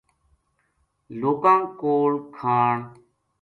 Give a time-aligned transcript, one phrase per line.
[1.19, 2.77] لوکاں کول کھان